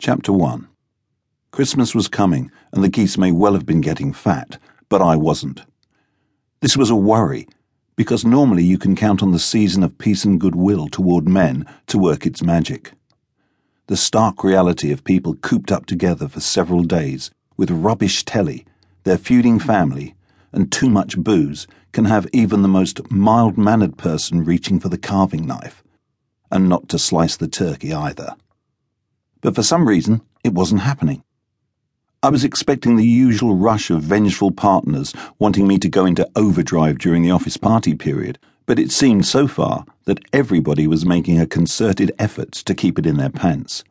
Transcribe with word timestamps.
Chapter 0.00 0.32
1 0.32 0.68
Christmas 1.50 1.92
was 1.92 2.06
coming, 2.06 2.52
and 2.72 2.84
the 2.84 2.88
geese 2.88 3.18
may 3.18 3.32
well 3.32 3.54
have 3.54 3.66
been 3.66 3.80
getting 3.80 4.12
fat, 4.12 4.56
but 4.88 5.02
I 5.02 5.16
wasn't. 5.16 5.64
This 6.60 6.76
was 6.76 6.88
a 6.88 6.94
worry, 6.94 7.48
because 7.96 8.24
normally 8.24 8.62
you 8.62 8.78
can 8.78 8.94
count 8.94 9.24
on 9.24 9.32
the 9.32 9.40
season 9.40 9.82
of 9.82 9.98
peace 9.98 10.24
and 10.24 10.38
goodwill 10.38 10.86
toward 10.86 11.28
men 11.28 11.66
to 11.88 11.98
work 11.98 12.26
its 12.26 12.44
magic. 12.44 12.92
The 13.88 13.96
stark 13.96 14.44
reality 14.44 14.92
of 14.92 15.02
people 15.02 15.34
cooped 15.34 15.72
up 15.72 15.84
together 15.84 16.28
for 16.28 16.38
several 16.38 16.84
days 16.84 17.32
with 17.56 17.68
rubbish 17.68 18.24
telly, 18.24 18.64
their 19.02 19.18
feuding 19.18 19.58
family, 19.58 20.14
and 20.52 20.70
too 20.70 20.88
much 20.88 21.18
booze 21.18 21.66
can 21.90 22.04
have 22.04 22.28
even 22.32 22.62
the 22.62 22.68
most 22.68 23.10
mild 23.10 23.58
mannered 23.58 23.98
person 23.98 24.44
reaching 24.44 24.78
for 24.78 24.90
the 24.90 24.96
carving 24.96 25.44
knife, 25.44 25.82
and 26.52 26.68
not 26.68 26.88
to 26.88 27.00
slice 27.00 27.36
the 27.36 27.48
turkey 27.48 27.92
either. 27.92 28.36
But 29.40 29.54
for 29.54 29.62
some 29.62 29.88
reason, 29.88 30.22
it 30.42 30.54
wasn't 30.54 30.82
happening. 30.82 31.22
I 32.22 32.30
was 32.30 32.42
expecting 32.42 32.96
the 32.96 33.06
usual 33.06 33.54
rush 33.54 33.90
of 33.90 34.02
vengeful 34.02 34.50
partners 34.50 35.14
wanting 35.38 35.68
me 35.68 35.78
to 35.78 35.88
go 35.88 36.04
into 36.04 36.28
overdrive 36.34 36.98
during 36.98 37.22
the 37.22 37.30
office 37.30 37.56
party 37.56 37.94
period, 37.94 38.38
but 38.66 38.78
it 38.78 38.90
seemed 38.90 39.24
so 39.24 39.46
far 39.46 39.84
that 40.06 40.24
everybody 40.32 40.88
was 40.88 41.06
making 41.06 41.38
a 41.38 41.46
concerted 41.46 42.10
effort 42.18 42.50
to 42.52 42.74
keep 42.74 42.98
it 42.98 43.06
in 43.06 43.18
their 43.18 43.30
pants. 43.30 43.84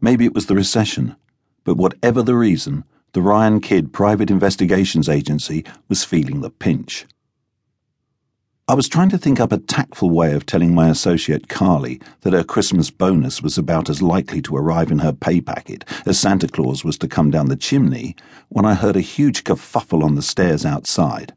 Maybe 0.00 0.24
it 0.24 0.34
was 0.34 0.46
the 0.46 0.56
recession, 0.56 1.14
but 1.62 1.76
whatever 1.76 2.22
the 2.22 2.34
reason, 2.34 2.82
the 3.12 3.22
Ryan 3.22 3.60
Kyd 3.60 3.92
Private 3.92 4.30
Investigations 4.30 5.08
Agency 5.08 5.64
was 5.88 6.02
feeling 6.04 6.40
the 6.40 6.50
pinch. 6.50 7.06
I 8.68 8.74
was 8.74 8.88
trying 8.88 9.08
to 9.08 9.18
think 9.18 9.40
up 9.40 9.50
a 9.50 9.58
tactful 9.58 10.10
way 10.10 10.34
of 10.34 10.46
telling 10.46 10.72
my 10.72 10.88
associate 10.88 11.48
Carly 11.48 12.00
that 12.20 12.32
her 12.32 12.44
Christmas 12.44 12.90
bonus 12.90 13.42
was 13.42 13.58
about 13.58 13.90
as 13.90 14.00
likely 14.00 14.40
to 14.42 14.56
arrive 14.56 14.92
in 14.92 15.00
her 15.00 15.12
pay 15.12 15.40
packet 15.40 15.84
as 16.06 16.20
Santa 16.20 16.46
Claus 16.46 16.84
was 16.84 16.96
to 16.98 17.08
come 17.08 17.32
down 17.32 17.48
the 17.48 17.56
chimney 17.56 18.14
when 18.50 18.64
I 18.64 18.74
heard 18.74 18.94
a 18.94 19.00
huge 19.00 19.42
kerfuffle 19.42 20.04
on 20.04 20.14
the 20.14 20.22
stairs 20.22 20.64
outside. 20.64 21.34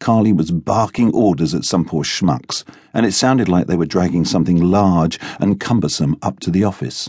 Carly 0.00 0.32
was 0.32 0.50
barking 0.50 1.14
orders 1.14 1.54
at 1.54 1.64
some 1.64 1.84
poor 1.84 2.02
schmucks, 2.02 2.64
and 2.92 3.06
it 3.06 3.12
sounded 3.12 3.48
like 3.48 3.68
they 3.68 3.76
were 3.76 3.86
dragging 3.86 4.24
something 4.24 4.60
large 4.60 5.20
and 5.38 5.60
cumbersome 5.60 6.16
up 6.22 6.40
to 6.40 6.50
the 6.50 6.64
office. 6.64 7.08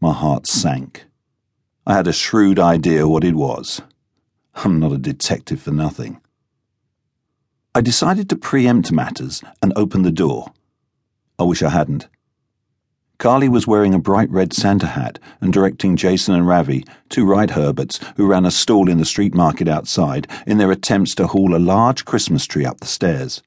My 0.00 0.14
heart 0.14 0.46
sank. 0.46 1.04
I 1.86 1.96
had 1.96 2.06
a 2.06 2.14
shrewd 2.14 2.58
idea 2.58 3.06
what 3.06 3.24
it 3.24 3.34
was. 3.34 3.82
I'm 4.54 4.80
not 4.80 4.92
a 4.92 4.98
detective 4.98 5.60
for 5.60 5.70
nothing. 5.70 6.18
I 7.76 7.80
decided 7.80 8.28
to 8.28 8.36
preempt 8.36 8.92
matters 8.92 9.42
and 9.60 9.72
open 9.74 10.02
the 10.02 10.12
door. 10.12 10.52
I 11.40 11.42
wish 11.42 11.60
I 11.60 11.70
hadn't. 11.70 12.08
Carly 13.18 13.48
was 13.48 13.66
wearing 13.66 13.94
a 13.94 13.98
bright 13.98 14.30
red 14.30 14.52
Santa 14.52 14.86
hat 14.86 15.18
and 15.40 15.52
directing 15.52 15.96
Jason 15.96 16.36
and 16.36 16.46
Ravi, 16.46 16.84
two 17.08 17.24
ride 17.24 17.50
Herberts 17.50 17.98
who 18.16 18.28
ran 18.28 18.46
a 18.46 18.52
stall 18.52 18.88
in 18.88 18.98
the 18.98 19.04
street 19.04 19.34
market 19.34 19.66
outside, 19.66 20.28
in 20.46 20.58
their 20.58 20.70
attempts 20.70 21.16
to 21.16 21.26
haul 21.26 21.56
a 21.56 21.58
large 21.58 22.04
Christmas 22.04 22.46
tree 22.46 22.64
up 22.64 22.78
the 22.78 22.86
stairs. 22.86 23.42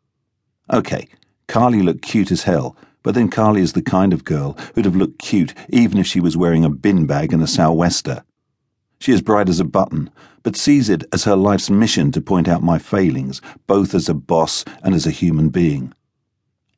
Okay, 0.74 1.08
Carly 1.48 1.82
looked 1.82 2.02
cute 2.02 2.32
as 2.32 2.44
hell, 2.44 2.76
but 3.04 3.16
then 3.16 3.30
Carly 3.30 3.62
is 3.62 3.74
the 3.74 3.82
kind 3.82 4.12
of 4.12 4.26
girl 4.26 4.58
who'd 4.76 4.84
have 4.84 4.96
looked 4.98 5.20
cute 5.20 5.54
even 5.70 5.98
if 5.98 6.06
she 6.06 6.20
was 6.20 6.36
wearing 6.36 6.66
a 6.66 6.70
bin 6.70 7.06
bag 7.06 7.32
and 7.32 7.42
a 7.42 7.48
sou'wester. 7.48 8.26
She 9.00 9.12
is 9.12 9.22
bright 9.22 9.50
as 9.50 9.60
a 9.60 9.66
button, 9.66 10.10
but 10.44 10.56
sees 10.56 10.90
it 10.90 11.04
as 11.12 11.24
her 11.26 11.36
life's 11.36 11.70
mission 11.70 12.12
to 12.14 12.22
point 12.22 12.48
out 12.48 12.64
my 12.64 12.80
failings, 12.80 13.42
both 13.68 13.94
as 13.94 14.10
a 14.10 14.14
boss 14.14 14.66
and 14.82 14.96
as 14.96 15.06
a 15.06 15.12
human 15.12 15.50
being. 15.50 15.94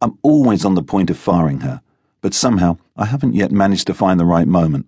I'm 0.01 0.17
always 0.21 0.65
on 0.65 0.75
the 0.75 0.83
point 0.83 1.09
of 1.09 1.17
firing 1.17 1.61
her, 1.61 1.81
but 2.21 2.33
somehow 2.33 2.77
I 2.97 3.05
haven't 3.05 3.35
yet 3.35 3.51
managed 3.51 3.87
to 3.87 3.93
find 3.93 4.19
the 4.19 4.25
right 4.25 4.47
moment. 4.47 4.87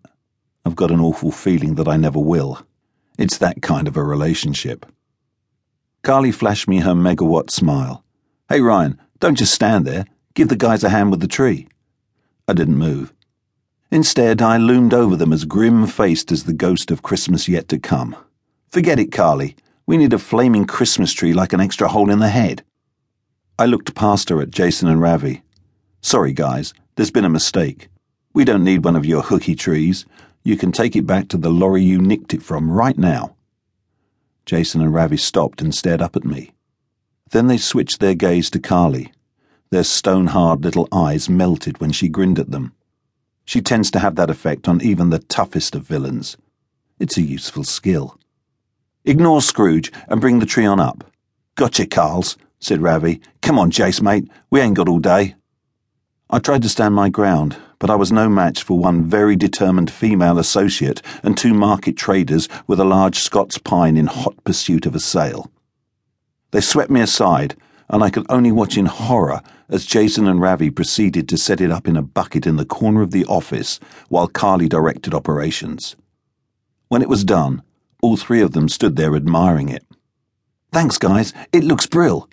I've 0.65 0.75
got 0.75 0.91
an 0.91 0.99
awful 0.99 1.31
feeling 1.31 1.75
that 1.75 1.87
I 1.87 1.97
never 1.97 2.19
will. 2.19 2.65
It's 3.17 3.37
that 3.37 3.61
kind 3.61 3.87
of 3.87 3.97
a 3.97 4.03
relationship. 4.03 4.85
Carly 6.01 6.31
flashed 6.31 6.67
me 6.67 6.79
her 6.79 6.93
megawatt 6.93 7.49
smile. 7.49 8.03
Hey, 8.49 8.61
Ryan, 8.61 8.99
don't 9.19 9.37
just 9.37 9.53
stand 9.53 9.85
there. 9.85 10.05
Give 10.33 10.47
the 10.47 10.55
guys 10.55 10.83
a 10.83 10.89
hand 10.89 11.11
with 11.11 11.19
the 11.19 11.27
tree. 11.27 11.67
I 12.47 12.53
didn't 12.53 12.77
move. 12.77 13.13
Instead, 13.91 14.41
I 14.41 14.55
loomed 14.55 14.93
over 14.93 15.17
them 15.17 15.33
as 15.33 15.43
grim 15.43 15.85
faced 15.85 16.31
as 16.31 16.45
the 16.45 16.53
ghost 16.53 16.91
of 16.91 17.03
Christmas 17.03 17.49
yet 17.49 17.67
to 17.67 17.77
come. 17.77 18.15
Forget 18.69 18.99
it, 18.99 19.11
Carly. 19.11 19.57
We 19.85 19.97
need 19.97 20.13
a 20.13 20.17
flaming 20.17 20.65
Christmas 20.65 21.11
tree 21.11 21.33
like 21.33 21.51
an 21.51 21.59
extra 21.59 21.89
hole 21.89 22.09
in 22.09 22.19
the 22.19 22.29
head. 22.29 22.63
I 23.59 23.65
looked 23.65 23.93
past 23.93 24.29
her 24.29 24.41
at 24.41 24.49
Jason 24.49 24.87
and 24.87 25.01
Ravi. 25.01 25.43
Sorry, 26.01 26.31
guys, 26.31 26.73
there's 26.95 27.11
been 27.11 27.25
a 27.25 27.29
mistake. 27.29 27.89
We 28.33 28.45
don't 28.45 28.63
need 28.63 28.85
one 28.85 28.95
of 28.95 29.05
your 29.05 29.23
hooky 29.23 29.55
trees. 29.55 30.05
You 30.43 30.55
can 30.55 30.71
take 30.71 30.95
it 30.95 31.05
back 31.05 31.27
to 31.27 31.37
the 31.37 31.49
lorry 31.49 31.83
you 31.83 31.99
nicked 31.99 32.33
it 32.33 32.41
from 32.41 32.71
right 32.71 32.97
now. 32.97 33.35
Jason 34.45 34.81
and 34.81 34.93
Ravi 34.93 35.17
stopped 35.17 35.61
and 35.61 35.75
stared 35.75 36.01
up 36.01 36.15
at 36.15 36.23
me. 36.23 36.53
Then 37.31 37.47
they 37.47 37.57
switched 37.57 37.99
their 37.99 38.15
gaze 38.15 38.49
to 38.51 38.59
Carly. 38.59 39.11
Their 39.69 39.83
stone 39.83 40.27
hard 40.27 40.63
little 40.63 40.87
eyes 40.93 41.29
melted 41.29 41.81
when 41.81 41.91
she 41.91 42.07
grinned 42.07 42.39
at 42.39 42.51
them. 42.51 42.73
She 43.51 43.59
tends 43.59 43.91
to 43.91 43.99
have 43.99 44.15
that 44.15 44.29
effect 44.29 44.69
on 44.69 44.81
even 44.81 45.09
the 45.09 45.19
toughest 45.19 45.75
of 45.75 45.83
villains. 45.83 46.37
It's 46.99 47.17
a 47.17 47.21
useful 47.21 47.65
skill. 47.65 48.17
Ignore 49.03 49.41
Scrooge 49.41 49.91
and 50.07 50.21
bring 50.21 50.39
the 50.39 50.45
tree 50.45 50.65
on 50.65 50.79
up. 50.79 51.03
Gotcha, 51.55 51.85
Carls, 51.85 52.37
said 52.61 52.81
Ravi. 52.81 53.19
Come 53.41 53.59
on, 53.59 53.69
Jace, 53.69 54.01
mate. 54.01 54.31
We 54.51 54.61
ain't 54.61 54.77
got 54.77 54.87
all 54.87 54.99
day. 54.99 55.35
I 56.29 56.39
tried 56.39 56.61
to 56.61 56.69
stand 56.69 56.95
my 56.95 57.09
ground, 57.09 57.57
but 57.77 57.89
I 57.89 57.95
was 57.95 58.09
no 58.09 58.29
match 58.29 58.63
for 58.63 58.79
one 58.79 59.03
very 59.03 59.35
determined 59.35 59.91
female 59.91 60.39
associate 60.39 61.01
and 61.21 61.37
two 61.37 61.53
market 61.53 61.97
traders 61.97 62.47
with 62.67 62.79
a 62.79 62.85
large 62.85 63.19
Scots 63.19 63.57
pine 63.57 63.97
in 63.97 64.07
hot 64.07 64.41
pursuit 64.45 64.85
of 64.85 64.95
a 64.95 65.01
sale. 65.01 65.51
They 66.51 66.61
swept 66.61 66.89
me 66.89 67.01
aside, 67.01 67.57
and 67.91 68.03
I 68.03 68.09
could 68.09 68.25
only 68.29 68.53
watch 68.53 68.77
in 68.77 68.85
horror 68.85 69.41
as 69.69 69.85
Jason 69.85 70.25
and 70.25 70.39
Ravi 70.39 70.69
proceeded 70.69 71.27
to 71.29 71.37
set 71.37 71.59
it 71.59 71.71
up 71.71 71.87
in 71.87 71.97
a 71.97 72.01
bucket 72.01 72.47
in 72.47 72.55
the 72.55 72.65
corner 72.65 73.01
of 73.01 73.11
the 73.11 73.25
office 73.25 73.79
while 74.07 74.27
Carly 74.27 74.69
directed 74.69 75.13
operations. 75.13 75.97
When 76.87 77.01
it 77.01 77.09
was 77.09 77.25
done, 77.25 77.61
all 78.01 78.15
three 78.15 78.41
of 78.41 78.53
them 78.53 78.69
stood 78.69 78.95
there 78.95 79.15
admiring 79.15 79.67
it. 79.67 79.85
Thanks, 80.71 80.97
guys. 80.97 81.33
It 81.51 81.65
looks 81.65 81.85
brill. 81.85 82.29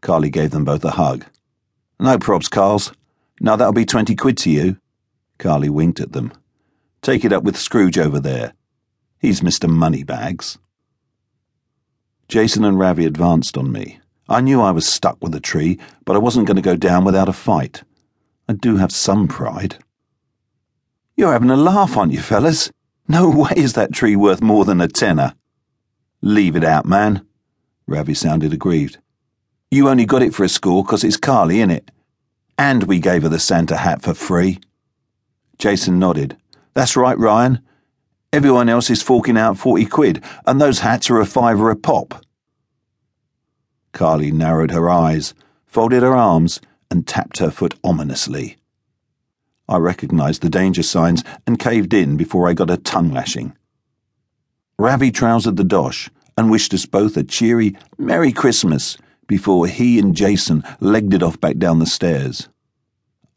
Carly 0.00 0.30
gave 0.30 0.50
them 0.50 0.64
both 0.64 0.84
a 0.84 0.90
hug. 0.90 1.24
No 2.00 2.18
probs, 2.18 2.50
Carls. 2.50 2.92
Now 3.40 3.54
that'll 3.54 3.72
be 3.72 3.86
twenty 3.86 4.16
quid 4.16 4.36
to 4.38 4.50
you. 4.50 4.78
Carly 5.38 5.68
winked 5.68 6.00
at 6.00 6.12
them. 6.12 6.32
Take 7.02 7.24
it 7.24 7.32
up 7.32 7.44
with 7.44 7.56
Scrooge 7.56 7.98
over 7.98 8.18
there. 8.18 8.52
He's 9.20 9.42
Mr. 9.42 9.68
Moneybags. 9.68 10.58
Jason 12.26 12.64
and 12.64 12.78
Ravi 12.78 13.06
advanced 13.06 13.56
on 13.56 13.70
me. 13.70 14.00
I 14.28 14.40
knew 14.42 14.60
I 14.60 14.72
was 14.72 14.86
stuck 14.86 15.16
with 15.22 15.32
the 15.32 15.40
tree, 15.40 15.78
but 16.04 16.14
I 16.14 16.18
wasn't 16.18 16.46
going 16.46 16.56
to 16.56 16.62
go 16.62 16.76
down 16.76 17.04
without 17.04 17.28
a 17.28 17.32
fight. 17.32 17.82
I 18.48 18.52
do 18.52 18.76
have 18.76 18.92
some 18.92 19.26
pride. 19.26 19.76
You're 21.16 21.32
having 21.32 21.50
a 21.50 21.56
laugh, 21.56 21.96
aren't 21.96 22.12
you, 22.12 22.20
fellas? 22.20 22.70
No 23.08 23.30
way 23.42 23.52
is 23.56 23.72
that 23.72 23.92
tree 23.92 24.16
worth 24.16 24.42
more 24.42 24.64
than 24.64 24.80
a 24.80 24.88
tenner. 24.88 25.34
Leave 26.20 26.56
it 26.56 26.64
out, 26.64 26.84
man. 26.84 27.26
Ravi 27.86 28.12
sounded 28.12 28.52
aggrieved. 28.52 28.98
You 29.70 29.88
only 29.88 30.04
got 30.04 30.22
it 30.22 30.34
for 30.34 30.44
a 30.44 30.48
score 30.48 30.84
'cause 30.84 31.04
it's 31.04 31.16
Carly, 31.16 31.60
it? 31.60 31.90
And 32.58 32.84
we 32.84 32.98
gave 32.98 33.22
her 33.22 33.28
the 33.28 33.38
Santa 33.38 33.78
hat 33.78 34.02
for 34.02 34.14
free. 34.14 34.58
Jason 35.58 35.98
nodded. 35.98 36.36
That's 36.74 36.96
right, 36.96 37.18
Ryan. 37.18 37.60
Everyone 38.32 38.68
else 38.68 38.90
is 38.90 39.02
forking 39.02 39.38
out 39.38 39.56
forty 39.56 39.86
quid, 39.86 40.22
and 40.46 40.60
those 40.60 40.80
hats 40.80 41.08
are 41.08 41.20
a 41.20 41.26
fiver 41.26 41.70
a 41.70 41.76
pop. 41.76 42.22
Carly 43.92 44.30
narrowed 44.30 44.70
her 44.70 44.88
eyes, 44.88 45.34
folded 45.66 46.02
her 46.02 46.14
arms, 46.14 46.60
and 46.90 47.06
tapped 47.06 47.38
her 47.38 47.50
foot 47.50 47.74
ominously. 47.84 48.56
I 49.68 49.76
recognized 49.76 50.42
the 50.42 50.48
danger 50.48 50.82
signs 50.82 51.22
and 51.46 51.58
caved 51.58 51.92
in 51.92 52.16
before 52.16 52.48
I 52.48 52.54
got 52.54 52.70
a 52.70 52.78
tongue 52.78 53.12
lashing. 53.12 53.54
Ravi 54.78 55.10
trousered 55.10 55.56
the 55.56 55.64
dosh 55.64 56.08
and 56.36 56.50
wished 56.50 56.72
us 56.72 56.86
both 56.86 57.16
a 57.16 57.22
cheery 57.22 57.76
Merry 57.98 58.32
Christmas 58.32 58.96
before 59.26 59.66
he 59.66 59.98
and 59.98 60.16
Jason 60.16 60.62
legged 60.80 61.12
it 61.12 61.22
off 61.22 61.40
back 61.40 61.58
down 61.58 61.80
the 61.80 61.86
stairs. 61.86 62.48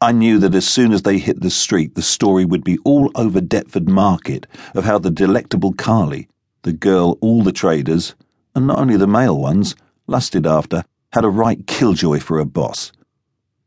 I 0.00 0.12
knew 0.12 0.38
that 0.38 0.54
as 0.54 0.66
soon 0.66 0.92
as 0.92 1.02
they 1.02 1.18
hit 1.18 1.42
the 1.42 1.50
street, 1.50 1.94
the 1.94 2.02
story 2.02 2.44
would 2.44 2.64
be 2.64 2.78
all 2.78 3.10
over 3.14 3.40
Deptford 3.40 3.88
Market 3.88 4.46
of 4.74 4.84
how 4.84 4.98
the 4.98 5.10
delectable 5.10 5.72
Carly, 5.72 6.28
the 6.62 6.72
girl 6.72 7.18
all 7.20 7.42
the 7.42 7.52
traders, 7.52 8.14
and 8.54 8.66
not 8.66 8.78
only 8.78 8.96
the 8.96 9.06
male 9.06 9.38
ones, 9.38 9.76
lusted 10.12 10.46
after, 10.46 10.84
had 11.14 11.24
a 11.24 11.30
right 11.30 11.66
killjoy 11.66 12.20
for 12.20 12.38
a 12.38 12.44
boss. 12.44 12.92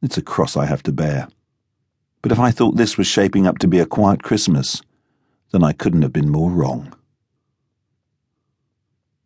It's 0.03 0.18
a 0.18 0.21
cross 0.21 0.56
I 0.56 0.68
have 0.68 0.83
to 0.83 0.92
bear. 0.92 1.27
But 2.21 2.31
if 2.31 2.39
I 2.39 2.51
thought 2.51 2.77
this 2.77 2.97
was 2.97 3.07
shaping 3.07 3.47
up 3.47 3.57
to 3.59 3.68
be 3.68 3.80
a 3.80 3.86
quiet 3.88 4.21
Christmas, 4.21 4.81
then 5.51 5.63
I 5.63 5.74
couldn't 5.74 6.03
have 6.03 6.13
been 6.13 6.30
more 6.30 6.51
wrong. 6.51 6.94